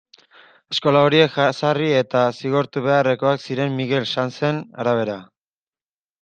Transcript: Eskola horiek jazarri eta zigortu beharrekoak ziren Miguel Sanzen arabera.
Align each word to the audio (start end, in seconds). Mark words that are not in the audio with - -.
Eskola 0.75 1.03
horiek 1.09 1.35
jazarri 1.39 1.89
eta 1.97 2.23
zigortu 2.39 2.83
beharrekoak 2.87 3.45
ziren 3.49 3.77
Miguel 3.83 4.09
Sanzen 4.15 4.65
arabera. 4.87 5.21